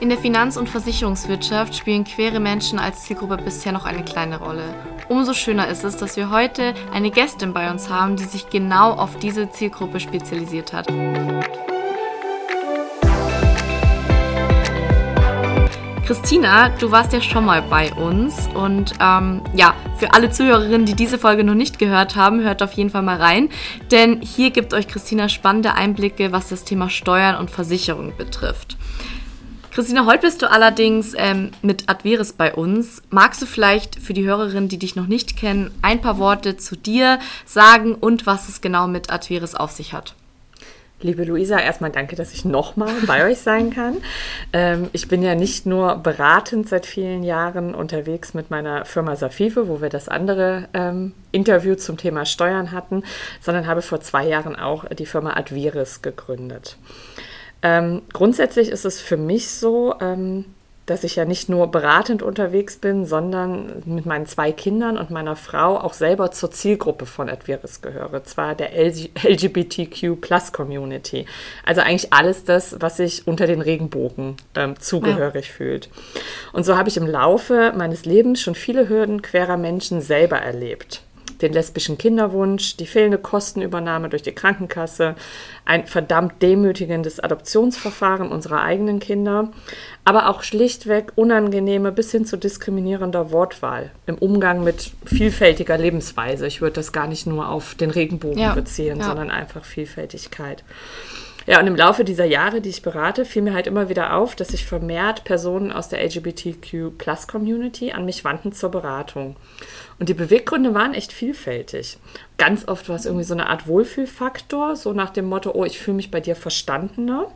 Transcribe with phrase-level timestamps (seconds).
[0.00, 4.62] In der Finanz- und Versicherungswirtschaft spielen queere Menschen als Zielgruppe bisher noch eine kleine Rolle.
[5.08, 8.92] Umso schöner ist es, dass wir heute eine Gästin bei uns haben, die sich genau
[8.92, 10.86] auf diese Zielgruppe spezialisiert hat.
[16.06, 20.94] Christina, du warst ja schon mal bei uns und ähm, ja, für alle Zuhörerinnen, die
[20.94, 23.48] diese Folge noch nicht gehört haben, hört auf jeden Fall mal rein,
[23.90, 28.78] denn hier gibt euch Christina spannende Einblicke, was das Thema Steuern und Versicherung betrifft.
[29.78, 33.00] Christina, heute bist du allerdings ähm, mit Adveris bei uns.
[33.10, 36.74] Magst du vielleicht für die Hörerinnen, die dich noch nicht kennen, ein paar Worte zu
[36.74, 40.16] dir sagen und was es genau mit Adveris auf sich hat?
[41.00, 43.98] Liebe Luisa, erstmal danke, dass ich nochmal bei euch sein kann.
[44.52, 49.68] Ähm, ich bin ja nicht nur beratend seit vielen Jahren unterwegs mit meiner Firma Safive,
[49.68, 53.04] wo wir das andere ähm, Interview zum Thema Steuern hatten,
[53.40, 56.76] sondern habe vor zwei Jahren auch die Firma Adviris gegründet.
[57.62, 60.44] Ähm, grundsätzlich ist es für mich so, ähm,
[60.88, 65.36] dass ich ja nicht nur beratend unterwegs bin, sondern mit meinen zwei Kindern und meiner
[65.36, 71.26] Frau auch selber zur Zielgruppe von Adveris gehöre, zwar der LGBTQ Plus Community.
[71.64, 75.52] Also eigentlich alles das, was sich unter den Regenbogen ähm, zugehörig ja.
[75.52, 75.90] fühlt.
[76.52, 81.02] Und so habe ich im Laufe meines Lebens schon viele Hürden querer Menschen selber erlebt
[81.40, 85.14] den lesbischen Kinderwunsch, die fehlende Kostenübernahme durch die Krankenkasse,
[85.64, 89.50] ein verdammt demütigendes Adoptionsverfahren unserer eigenen Kinder,
[90.04, 96.46] aber auch schlichtweg unangenehme bis hin zu diskriminierender Wortwahl im Umgang mit vielfältiger Lebensweise.
[96.46, 99.04] Ich würde das gar nicht nur auf den Regenbogen ja, beziehen, ja.
[99.04, 100.64] sondern einfach Vielfältigkeit.
[101.48, 104.36] Ja, und im Laufe dieser Jahre, die ich berate, fiel mir halt immer wieder auf,
[104.36, 109.34] dass sich vermehrt Personen aus der LGBTQ-Plus-Community an mich wandten zur Beratung.
[109.98, 111.96] Und die Beweggründe waren echt vielfältig.
[112.36, 115.78] Ganz oft war es irgendwie so eine Art Wohlfühlfaktor, so nach dem Motto, oh, ich
[115.78, 117.32] fühle mich bei dir verstandener.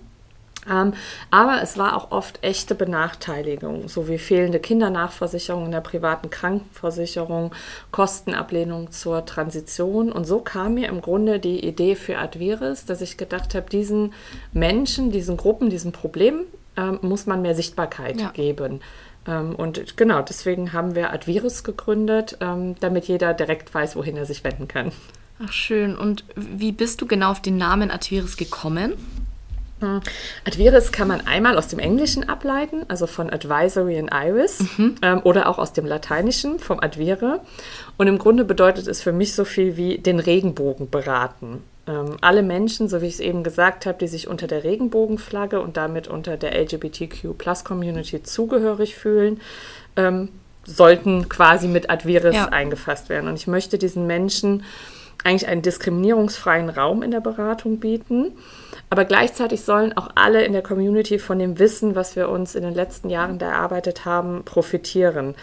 [0.71, 0.93] Ähm,
[1.31, 7.53] aber es war auch oft echte Benachteiligung, so wie fehlende Kindernachversicherung in der privaten Krankenversicherung,
[7.91, 10.13] Kostenablehnung zur Transition.
[10.13, 14.13] Und so kam mir im Grunde die Idee für Adviris, dass ich gedacht habe, diesen
[14.53, 16.45] Menschen, diesen Gruppen, diesen Problemen
[16.77, 18.31] ähm, muss man mehr Sichtbarkeit ja.
[18.31, 18.81] geben.
[19.27, 24.27] Ähm, und genau, deswegen haben wir Advirus gegründet, ähm, damit jeder direkt weiß, wohin er
[24.27, 24.93] sich wenden kann.
[25.45, 25.97] Ach schön.
[25.97, 28.95] Und wie bist du genau auf den Namen Advirus gekommen?
[29.83, 30.01] Hm.
[30.47, 34.95] Advirus kann man einmal aus dem Englischen ableiten, also von Advisory in Iris, mhm.
[35.03, 37.41] ähm, oder auch aus dem Lateinischen, vom Advire.
[37.99, 41.63] Und im Grunde bedeutet es für mich so viel wie den Regenbogen beraten.
[41.87, 45.61] Ähm, alle Menschen, so wie ich es eben gesagt habe, die sich unter der Regenbogenflagge
[45.61, 49.41] und damit unter der LGBTQ-Plus-Community zugehörig fühlen,
[49.97, 50.29] ähm,
[50.65, 52.47] sollten quasi mit Adviris ja.
[52.47, 53.29] eingefasst werden.
[53.29, 54.63] Und ich möchte diesen Menschen
[55.25, 58.33] eigentlich einen diskriminierungsfreien Raum in der Beratung bieten.
[58.93, 62.63] Aber gleichzeitig sollen auch alle in der Community von dem Wissen, was wir uns in
[62.63, 65.35] den letzten Jahren da erarbeitet haben, profitieren.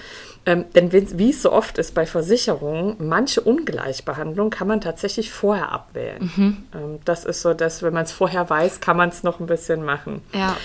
[0.45, 5.71] Ähm, denn wie es so oft ist bei Versicherungen, manche Ungleichbehandlung kann man tatsächlich vorher
[5.71, 6.31] abwählen.
[6.35, 6.57] Mhm.
[6.75, 9.47] Ähm, das ist so, dass wenn man es vorher weiß, kann man es noch ein
[9.47, 10.21] bisschen machen.
[10.31, 10.55] Ja.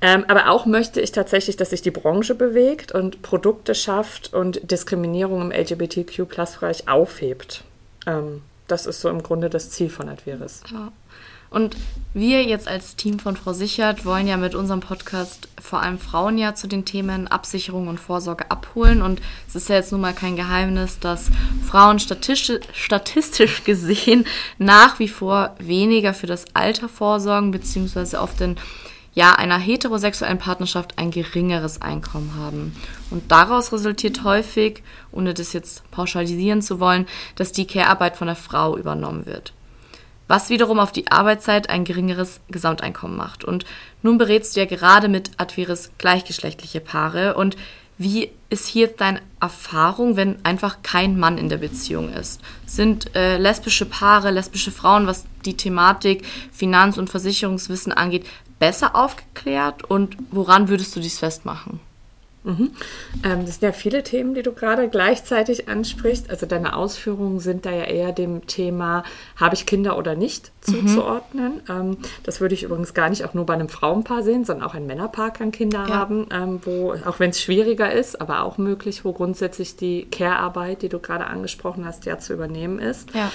[0.00, 4.70] Ähm, aber auch möchte ich tatsächlich, dass sich die Branche bewegt und Produkte schafft und
[4.70, 7.64] Diskriminierung im LGBTQ-Plus-Bereich aufhebt.
[8.06, 10.62] Ähm, das ist so im Grunde das Ziel von Adveris.
[10.72, 10.90] Ja.
[11.50, 11.76] Und
[12.14, 16.38] wir jetzt als Team von Frau Sichert wollen ja mit unserem Podcast vor allem Frauen
[16.38, 19.02] ja zu den Themen Absicherung und Vorsorge abholen.
[19.02, 21.30] Und es ist ja jetzt nun mal kein Geheimnis, dass
[21.68, 24.26] Frauen statistisch, statistisch gesehen
[24.58, 28.56] nach wie vor weniger für das Alter vorsorgen, beziehungsweise auf den
[29.12, 32.76] ja, einer heterosexuellen Partnerschaft ein geringeres Einkommen haben.
[33.10, 38.36] Und daraus resultiert häufig, ohne das jetzt pauschalisieren zu wollen, dass die Care-Arbeit von der
[38.36, 39.52] Frau übernommen wird
[40.30, 43.42] was wiederum auf die Arbeitszeit ein geringeres Gesamteinkommen macht.
[43.42, 43.64] Und
[44.00, 47.34] nun berätst du ja gerade mit Adveris gleichgeschlechtliche Paare.
[47.34, 47.56] Und
[47.98, 52.40] wie ist hier deine Erfahrung, wenn einfach kein Mann in der Beziehung ist?
[52.64, 58.24] Sind äh, lesbische Paare, lesbische Frauen, was die Thematik Finanz- und Versicherungswissen angeht,
[58.60, 59.82] besser aufgeklärt?
[59.82, 61.80] Und woran würdest du dies festmachen?
[62.42, 62.70] Mhm.
[63.22, 66.30] Ähm, das sind ja viele Themen, die du gerade gleichzeitig ansprichst.
[66.30, 69.04] Also deine Ausführungen sind da ja eher dem Thema,
[69.36, 71.54] habe ich Kinder oder nicht, zuzuordnen.
[71.54, 71.60] Mhm.
[71.68, 74.74] Ähm, das würde ich übrigens gar nicht auch nur bei einem Frauenpaar sehen, sondern auch
[74.74, 75.94] ein Männerpaar kann Kinder ja.
[75.94, 80.82] haben, ähm, wo, auch wenn es schwieriger ist, aber auch möglich, wo grundsätzlich die Care-Arbeit,
[80.82, 83.14] die du gerade angesprochen hast, ja zu übernehmen ist.
[83.14, 83.30] Ja.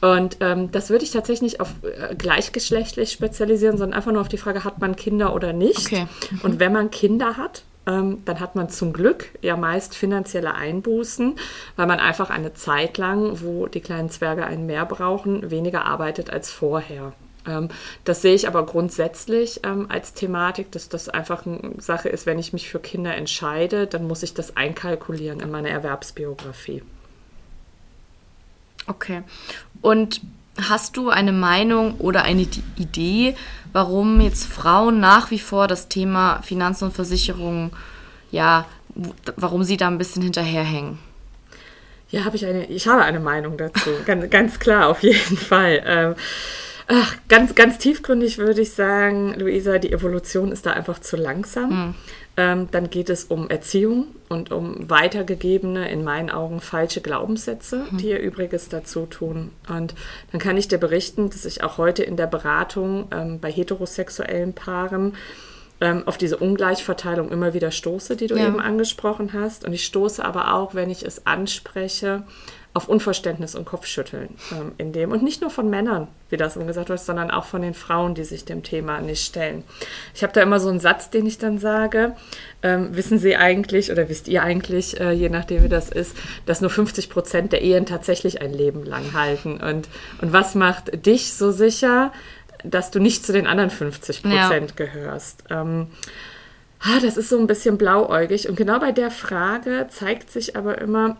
[0.00, 4.28] Und ähm, das würde ich tatsächlich nicht auf äh, gleichgeschlechtlich spezialisieren, sondern einfach nur auf
[4.28, 5.86] die Frage, hat man Kinder oder nicht?
[5.86, 6.06] Okay.
[6.30, 6.40] Mhm.
[6.42, 11.36] Und wenn man Kinder hat, ähm, dann hat man zum Glück ja meist finanzielle Einbußen,
[11.76, 16.30] weil man einfach eine Zeit lang, wo die kleinen Zwerge einen mehr brauchen, weniger arbeitet
[16.30, 17.12] als vorher.
[17.46, 17.68] Ähm,
[18.04, 22.38] das sehe ich aber grundsätzlich ähm, als Thematik, dass das einfach eine Sache ist, wenn
[22.38, 26.82] ich mich für Kinder entscheide, dann muss ich das einkalkulieren in meine Erwerbsbiografie.
[28.86, 29.22] Okay.
[29.80, 30.20] Und
[30.60, 32.46] hast du eine Meinung oder eine
[32.76, 33.36] Idee,
[33.72, 37.72] warum jetzt Frauen nach wie vor das Thema Finanzen und Versicherungen,
[38.30, 38.66] ja,
[39.36, 40.98] warum sie da ein bisschen hinterherhängen?
[42.10, 45.82] Ja, habe ich eine, ich habe eine Meinung dazu, ganz, ganz klar, auf jeden Fall.
[45.84, 46.14] Ähm,
[46.86, 51.70] ach, ganz, ganz tiefgründig würde ich sagen, Luisa, die Evolution ist da einfach zu langsam.
[51.70, 51.94] Mhm.
[52.36, 57.98] Ähm, dann geht es um Erziehung und um weitergegebene, in meinen Augen falsche Glaubenssätze, mhm.
[57.98, 59.50] die ihr Übriges dazu tun.
[59.68, 59.94] Und
[60.32, 64.52] dann kann ich dir berichten, dass ich auch heute in der Beratung ähm, bei heterosexuellen
[64.52, 65.14] Paaren
[65.80, 68.48] ähm, auf diese Ungleichverteilung immer wieder stoße, die du ja.
[68.48, 69.64] eben angesprochen hast.
[69.64, 72.24] Und ich stoße aber auch, wenn ich es anspreche,
[72.74, 75.12] auf Unverständnis und Kopfschütteln ähm, in dem.
[75.12, 78.16] Und nicht nur von Männern, wie das eben gesagt wird, sondern auch von den Frauen,
[78.16, 79.62] die sich dem Thema nicht stellen.
[80.12, 82.16] Ich habe da immer so einen Satz, den ich dann sage.
[82.62, 86.16] Ähm, wissen Sie eigentlich oder wisst ihr eigentlich, äh, je nachdem wie das ist,
[86.46, 89.60] dass nur 50 Prozent der Ehen tatsächlich ein Leben lang halten?
[89.60, 89.88] Und,
[90.20, 92.12] und was macht dich so sicher,
[92.64, 94.84] dass du nicht zu den anderen 50 Prozent ja.
[94.84, 95.44] gehörst?
[95.48, 95.86] Ähm,
[96.80, 98.48] ah, das ist so ein bisschen blauäugig.
[98.48, 101.18] Und genau bei der Frage zeigt sich aber immer,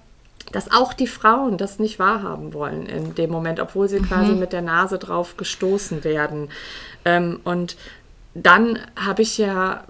[0.52, 4.06] dass auch die Frauen das nicht wahrhaben wollen in dem Moment, obwohl sie mhm.
[4.06, 6.50] quasi mit der Nase drauf gestoßen werden.
[7.04, 7.76] Ähm, und
[8.34, 9.84] dann habe ich ja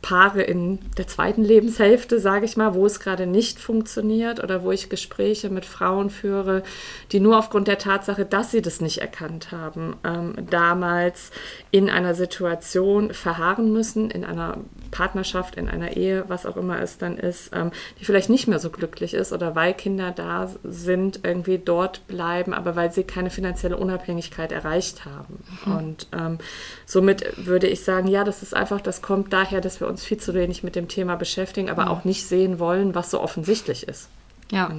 [0.00, 4.70] Paare in der zweiten Lebenshälfte, sage ich mal, wo es gerade nicht funktioniert oder wo
[4.70, 6.62] ich Gespräche mit Frauen führe,
[7.10, 11.32] die nur aufgrund der Tatsache, dass sie das nicht erkannt haben, ähm, damals
[11.72, 14.58] in einer Situation verharren müssen, in einer
[14.90, 18.58] Partnerschaft, in einer Ehe, was auch immer es dann ist, ähm, die vielleicht nicht mehr
[18.58, 23.30] so glücklich ist oder weil Kinder da sind, irgendwie dort bleiben, aber weil sie keine
[23.30, 25.42] finanzielle Unabhängigkeit erreicht haben.
[25.64, 25.76] Mhm.
[25.76, 26.38] Und ähm,
[26.86, 30.18] somit würde ich sagen, ja, das ist einfach, das kommt daher, dass wir uns viel
[30.18, 31.90] zu wenig mit dem Thema beschäftigen, aber mhm.
[31.90, 34.08] auch nicht sehen wollen, was so offensichtlich ist.
[34.50, 34.70] Ja.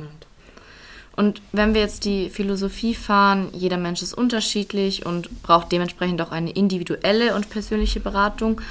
[1.16, 6.32] Und wenn wir jetzt die Philosophie fahren, jeder Mensch ist unterschiedlich und braucht dementsprechend auch
[6.32, 8.62] eine individuelle und persönliche Beratung,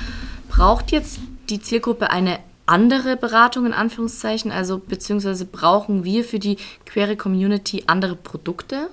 [0.49, 4.51] braucht jetzt die Zielgruppe eine andere Beratung in Anführungszeichen?
[4.51, 6.57] Also beziehungsweise brauchen wir für die
[6.87, 8.89] queere Community andere Produkte?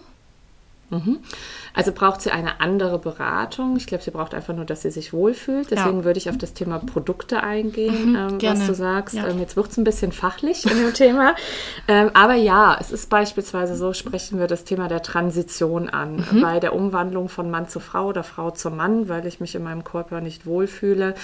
[0.90, 1.20] Mhm.
[1.74, 3.76] Also braucht sie eine andere Beratung.
[3.76, 5.72] Ich glaube, sie braucht einfach nur, dass sie sich wohlfühlt.
[5.72, 6.06] Deswegen ja.
[6.06, 9.16] würde ich auf das Thema Produkte eingehen, mhm, ähm, was du sagst.
[9.16, 9.28] Ja.
[9.28, 11.36] Ähm, jetzt wird es ein bisschen fachlich in dem Thema.
[11.88, 16.24] Ähm, aber ja, es ist beispielsweise so, sprechen wir das Thema der Transition an.
[16.32, 16.42] Mhm.
[16.42, 19.64] Bei der Umwandlung von Mann zu Frau oder Frau zu Mann, weil ich mich in
[19.64, 21.16] meinem Körper nicht wohlfühle,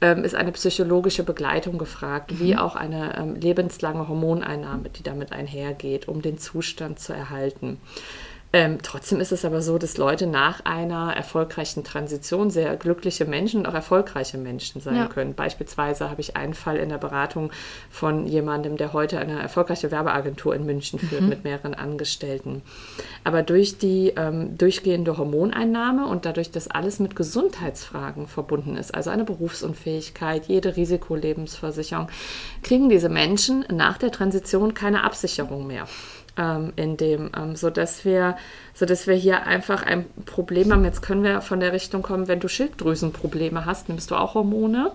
[0.00, 2.40] ähm, ist eine psychologische Begleitung gefragt, mhm.
[2.40, 7.80] wie auch eine ähm, lebenslange Hormoneinnahme, die damit einhergeht, um den Zustand zu erhalten.
[8.52, 13.60] Ähm, trotzdem ist es aber so, dass Leute nach einer erfolgreichen Transition sehr glückliche Menschen
[13.60, 15.06] und auch erfolgreiche Menschen sein ja.
[15.08, 15.34] können.
[15.34, 17.50] Beispielsweise habe ich einen Fall in der Beratung
[17.90, 21.28] von jemandem, der heute eine erfolgreiche Werbeagentur in München führt mhm.
[21.28, 22.62] mit mehreren Angestellten.
[23.24, 29.10] Aber durch die ähm, durchgehende Hormoneinnahme und dadurch, dass alles mit Gesundheitsfragen verbunden ist, also
[29.10, 32.08] eine Berufsunfähigkeit, jede Risikolebensversicherung,
[32.62, 35.86] kriegen diese Menschen nach der Transition keine Absicherung mehr
[36.36, 38.36] ähm, in dem, ähm, sodass wir,
[38.74, 40.84] sodass wir hier einfach ein Problem haben.
[40.84, 44.92] Jetzt können wir von der Richtung kommen, wenn du Schilddrüsenprobleme hast, nimmst du auch Hormone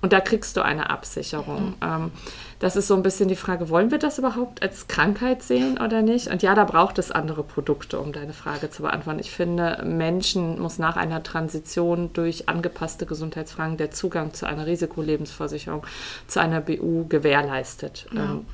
[0.00, 1.68] und da kriegst du eine Absicherung.
[1.68, 1.74] Mhm.
[1.82, 2.10] Ähm,
[2.58, 6.00] das ist so ein bisschen die Frage, wollen wir das überhaupt als Krankheit sehen oder
[6.00, 6.28] nicht?
[6.28, 9.18] Und ja, da braucht es andere Produkte, um deine Frage zu beantworten.
[9.18, 15.84] Ich finde, Menschen muss nach einer Transition durch angepasste Gesundheitsfragen der Zugang zu einer Risikolebensversicherung,
[16.28, 18.22] zu einer BU gewährleistet ja.
[18.22, 18.46] ähm,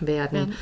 [0.00, 0.38] werden.
[0.38, 0.56] werden.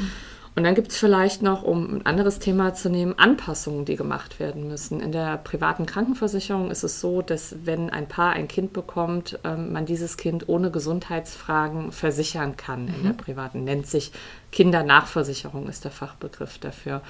[0.57, 4.41] Und dann gibt es vielleicht noch, um ein anderes Thema zu nehmen, Anpassungen, die gemacht
[4.41, 5.01] werden müssen.
[5.01, 9.73] In der privaten Krankenversicherung ist es so, dass wenn ein Paar ein Kind bekommt, ähm,
[9.73, 12.87] man dieses Kind ohne Gesundheitsfragen versichern kann.
[12.87, 12.95] Mhm.
[12.95, 14.11] In der privaten nennt sich
[14.51, 17.03] Kindernachversicherung ist der Fachbegriff dafür.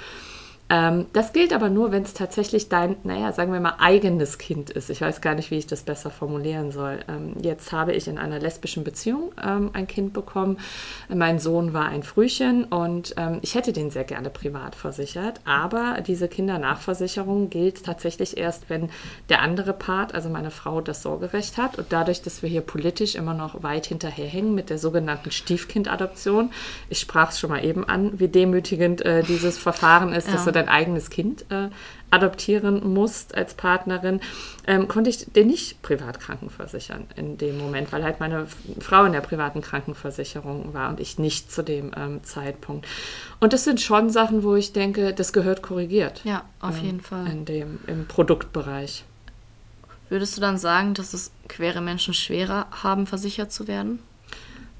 [0.71, 4.71] Ähm, das gilt aber nur, wenn es tatsächlich dein, naja, sagen wir mal, eigenes Kind
[4.71, 4.89] ist.
[4.89, 7.00] Ich weiß gar nicht, wie ich das besser formulieren soll.
[7.09, 10.59] Ähm, jetzt habe ich in einer lesbischen Beziehung ähm, ein Kind bekommen.
[11.09, 15.41] Mein Sohn war ein Frühchen und ähm, ich hätte den sehr gerne privat versichert.
[15.45, 18.91] Aber diese Kindernachversicherung gilt tatsächlich erst, wenn
[19.29, 21.79] der andere Part, also meine Frau, das Sorgerecht hat.
[21.79, 26.53] Und dadurch, dass wir hier politisch immer noch weit hinterherhängen mit der sogenannten Stiefkindadoption,
[26.89, 30.35] ich sprach es schon mal eben an, wie demütigend äh, dieses Verfahren ist, ja.
[30.35, 31.69] dass du dein eigenes Kind äh,
[32.11, 34.21] adoptieren musst als Partnerin,
[34.67, 38.47] ähm, konnte ich den nicht privat krankenversichern in dem Moment, weil halt meine
[38.81, 42.87] Frau in der privaten Krankenversicherung war und ich nicht zu dem ähm, Zeitpunkt.
[43.38, 46.21] Und das sind schon Sachen, wo ich denke, das gehört korrigiert.
[46.25, 47.26] Ja, auf ähm, jeden Fall.
[47.26, 49.05] In dem, Im Produktbereich.
[50.09, 54.00] Würdest du dann sagen, dass es queere Menschen schwerer haben, versichert zu werden?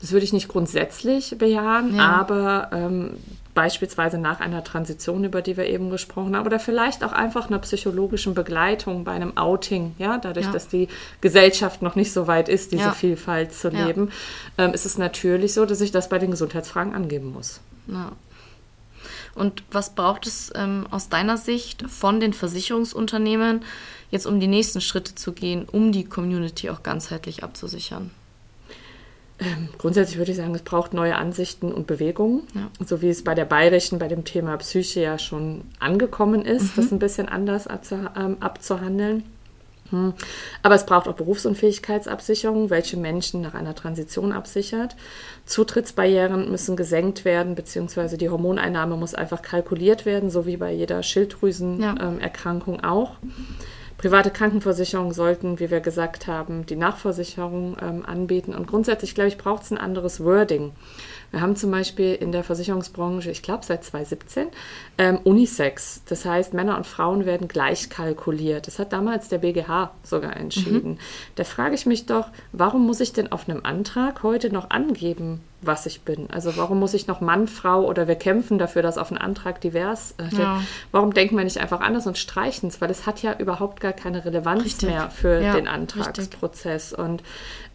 [0.01, 2.09] Das würde ich nicht grundsätzlich bejahen, ja.
[2.09, 3.17] aber ähm,
[3.55, 7.59] beispielsweise nach einer Transition, über die wir eben gesprochen haben, oder vielleicht auch einfach einer
[7.59, 10.53] psychologischen Begleitung bei einem Outing, ja, dadurch, ja.
[10.53, 10.89] dass die
[11.21, 12.93] Gesellschaft noch nicht so weit ist, diese ja.
[12.93, 14.11] Vielfalt zu leben,
[14.59, 17.61] ähm, ist es natürlich so, dass ich das bei den Gesundheitsfragen angeben muss.
[17.89, 18.13] Ja.
[19.35, 23.63] Und was braucht es ähm, aus deiner Sicht von den Versicherungsunternehmen,
[24.11, 28.11] jetzt um die nächsten Schritte zu gehen, um die Community auch ganzheitlich abzusichern?
[29.41, 32.71] Ähm, grundsätzlich würde ich sagen, es braucht neue Ansichten und Bewegungen, ja.
[32.85, 36.83] so wie es bei der Bayerischen bei dem Thema Psyche ja schon angekommen ist, mhm.
[36.83, 39.25] das ein bisschen anders ähm, abzuhandeln.
[39.91, 40.15] Hm.
[40.63, 44.97] Aber es braucht auch Berufsunfähigkeitsabsicherung, welche Menschen nach einer Transition absichert.
[45.47, 51.03] Zutrittsbarrieren müssen gesenkt werden, beziehungsweise die Hormoneinnahme muss einfach kalkuliert werden, so wie bei jeder
[51.03, 52.81] Schilddrüsenerkrankung ja.
[52.81, 53.17] ähm, auch.
[54.01, 58.55] Private Krankenversicherungen sollten, wie wir gesagt haben, die Nachversicherung ähm, anbieten.
[58.55, 60.73] Und grundsätzlich, glaube ich, braucht es ein anderes Wording.
[61.33, 64.49] Wir haben zum Beispiel in der Versicherungsbranche, ich glaube seit 2017,
[64.97, 66.01] ähm, Unisex.
[66.07, 68.67] Das heißt, Männer und Frauen werden gleich kalkuliert.
[68.69, 70.93] Das hat damals der BGH sogar entschieden.
[70.93, 70.99] Mhm.
[71.35, 75.43] Da frage ich mich doch, warum muss ich denn auf einem Antrag heute noch angeben,
[75.63, 76.29] was ich bin.
[76.31, 79.61] Also warum muss ich noch Mann, Frau oder wir kämpfen dafür, dass auf einen Antrag
[79.61, 80.63] divers äh, ja.
[80.91, 82.81] Warum denken wir nicht einfach anders und streichen es?
[82.81, 84.89] Weil es hat ja überhaupt gar keine Relevanz richtig.
[84.89, 86.93] mehr für ja, den Antragsprozess.
[86.93, 86.99] Richtig.
[86.99, 87.23] Und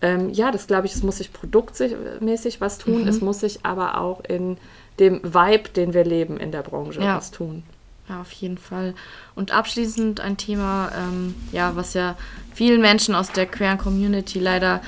[0.02, 3.04] ähm, ja, das glaube ich, es muss sich produktmäßig was tun.
[3.04, 3.08] Mhm.
[3.08, 4.58] Es muss sich aber auch in
[5.00, 7.18] dem Vibe, den wir leben in der Branche, ja.
[7.18, 7.64] was tun.
[8.08, 8.94] Ja, auf jeden Fall.
[9.34, 12.16] Und abschließend ein Thema, ähm, ja, was ja
[12.54, 14.82] vielen Menschen aus der queeren Community leider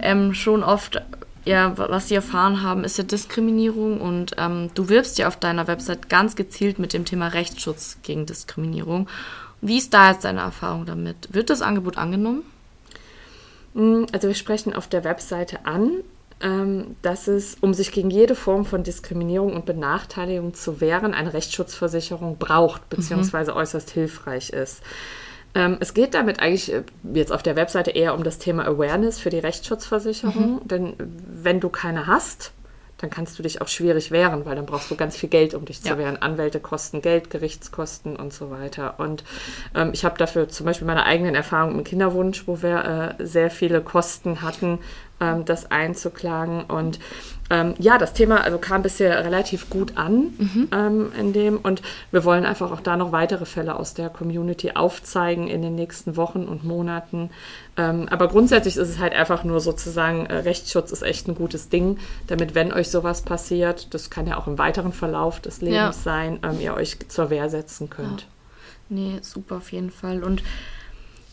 [0.00, 1.02] ähm, schon oft
[1.44, 5.66] ja, was sie erfahren haben, ist ja Diskriminierung und ähm, du wirbst ja auf deiner
[5.66, 9.08] Website ganz gezielt mit dem Thema Rechtsschutz gegen Diskriminierung.
[9.60, 11.32] Wie ist da jetzt deine Erfahrung damit?
[11.32, 12.42] Wird das Angebot angenommen?
[13.74, 15.90] Mm, also wir sprechen auf der Webseite an,
[16.40, 21.32] ähm, dass es, um sich gegen jede Form von Diskriminierung und Benachteiligung zu wehren, eine
[21.32, 23.58] Rechtsschutzversicherung braucht, beziehungsweise mhm.
[23.58, 24.82] äußerst hilfreich ist.
[25.54, 26.82] Ähm, es geht damit eigentlich äh,
[27.12, 30.54] jetzt auf der Webseite eher um das Thema Awareness für die Rechtsschutzversicherung.
[30.54, 30.68] Mhm.
[30.68, 32.52] Denn wenn du keine hast,
[33.02, 35.64] dann kannst du dich auch schwierig wehren, weil dann brauchst du ganz viel Geld, um
[35.64, 35.98] dich zu ja.
[35.98, 36.22] wehren.
[36.22, 38.94] Anwälte kosten Geld, Gerichtskosten und so weiter.
[38.98, 39.24] Und
[39.74, 43.50] ähm, ich habe dafür zum Beispiel meine eigenen Erfahrungen im Kinderwunsch, wo wir äh, sehr
[43.50, 44.78] viele Kosten hatten,
[45.22, 46.64] ähm, das einzuklagen.
[46.64, 46.98] Und
[47.50, 50.68] ähm, ja, das Thema also kam bisher relativ gut an mhm.
[50.72, 54.72] ähm, in dem und wir wollen einfach auch da noch weitere Fälle aus der Community
[54.72, 57.30] aufzeigen in den nächsten Wochen und Monaten.
[57.76, 61.68] Ähm, aber grundsätzlich ist es halt einfach nur sozusagen, äh, Rechtsschutz ist echt ein gutes
[61.68, 65.76] Ding, damit wenn euch sowas passiert, das kann ja auch im weiteren Verlauf des Lebens
[65.76, 65.92] ja.
[65.92, 68.22] sein, ähm, ihr euch zur Wehr setzen könnt.
[68.22, 68.26] Ja.
[68.88, 70.22] Nee, super auf jeden Fall.
[70.22, 70.42] Und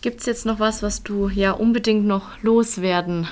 [0.02, 3.28] gibt es jetzt noch was, was du ja unbedingt noch loswerden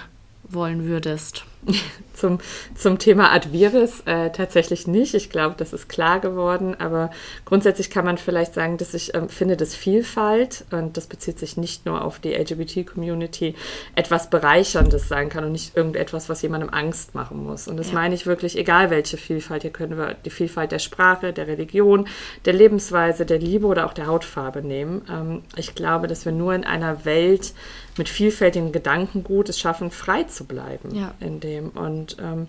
[0.49, 1.45] wollen würdest?
[2.13, 2.39] zum,
[2.75, 5.13] zum Thema Adviris äh, tatsächlich nicht.
[5.13, 6.75] Ich glaube, das ist klar geworden.
[6.79, 7.11] Aber
[7.45, 11.57] grundsätzlich kann man vielleicht sagen, dass ich ähm, finde, dass Vielfalt, und das bezieht sich
[11.57, 13.55] nicht nur auf die LGBT-Community,
[13.95, 17.67] etwas Bereicherndes sein kann und nicht irgendetwas, was jemandem Angst machen muss.
[17.67, 17.95] Und das ja.
[17.95, 19.61] meine ich wirklich, egal welche Vielfalt.
[19.63, 22.07] Hier können wir die Vielfalt der Sprache, der Religion,
[22.45, 25.01] der Lebensweise, der Liebe oder auch der Hautfarbe nehmen.
[25.09, 27.53] Ähm, ich glaube, dass wir nur in einer Welt
[27.97, 31.13] mit vielfältigen Gedankengut es schaffen, frei zu bleiben ja.
[31.19, 31.69] in dem.
[31.69, 32.47] Und ähm,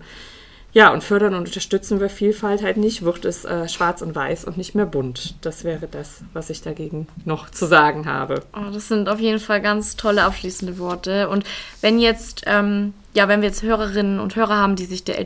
[0.71, 4.45] ja, und fördern und unterstützen wir Vielfalt halt nicht, wird es äh, schwarz und weiß
[4.45, 5.33] und nicht mehr bunt.
[5.41, 8.43] Das wäre das, was ich dagegen noch zu sagen habe.
[8.53, 11.27] Oh, das sind auf jeden Fall ganz tolle abschließende Worte.
[11.29, 11.43] Und
[11.81, 15.23] wenn jetzt, ähm, ja, wenn wir jetzt Hörerinnen und Hörer haben, die sich der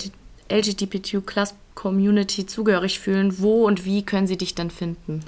[0.49, 5.25] LGBTQ-Community zugehörig fühlen, wo und wie können sie dich dann finden?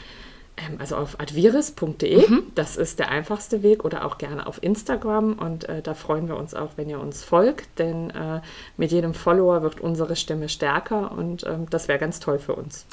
[0.58, 2.44] Ähm, also auf adviris.de, mhm.
[2.56, 6.38] das ist der einfachste Weg oder auch gerne auf Instagram und äh, da freuen wir
[6.38, 8.42] uns auch, wenn ihr uns folgt, denn äh,
[8.78, 12.86] mit jedem Follower wird unsere Stimme stärker und ähm, das wäre ganz toll für uns.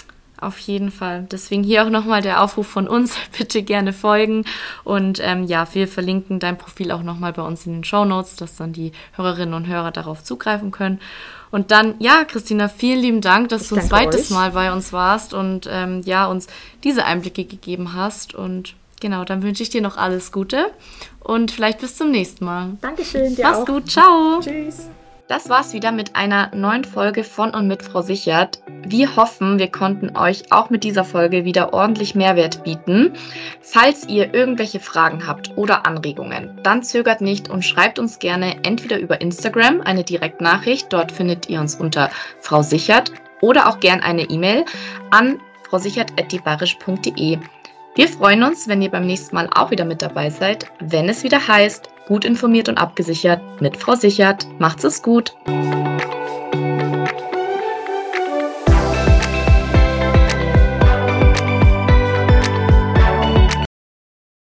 [0.42, 1.26] Auf jeden Fall.
[1.30, 3.16] Deswegen hier auch nochmal der Aufruf von uns.
[3.38, 4.44] Bitte gerne folgen.
[4.84, 8.37] Und ähm, ja, wir verlinken dein Profil auch nochmal bei uns in den Show Notes,
[8.37, 11.00] dass dann die Hörerinnen und Hörer darauf zugreifen können.
[11.52, 14.37] Und dann, ja, Christina, vielen lieben Dank, dass ich du ein zweites euch.
[14.37, 16.46] Mal bei uns warst und ähm, ja, uns
[16.82, 18.34] diese Einblicke gegeben hast.
[18.34, 20.70] Und genau, dann wünsche ich dir noch alles Gute
[21.20, 22.70] und vielleicht bis zum nächsten Mal.
[22.80, 23.66] Dankeschön, dir Mach's auch.
[23.66, 24.40] gut, ciao.
[24.40, 24.88] Tschüss.
[25.29, 28.62] Das war's wieder mit einer neuen Folge von und mit Frau Sichert.
[28.85, 33.12] Wir hoffen, wir konnten euch auch mit dieser Folge wieder ordentlich Mehrwert bieten.
[33.61, 38.99] Falls ihr irgendwelche Fragen habt oder Anregungen, dann zögert nicht und schreibt uns gerne entweder
[38.99, 42.11] über Instagram eine Direktnachricht, dort findet ihr uns unter
[42.41, 43.12] Frau Sichert,
[43.43, 44.64] oder auch gern eine E-Mail
[45.11, 47.38] an frausichert.debarisch.de.
[47.95, 51.25] Wir freuen uns, wenn ihr beim nächsten Mal auch wieder mit dabei seid, wenn es
[51.25, 54.47] wieder heißt, gut informiert und abgesichert mit Frau Sichert.
[54.59, 55.35] Macht's es gut!